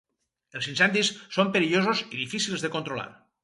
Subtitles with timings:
[0.59, 3.11] Els incendis són perillosos i difícils de controlar.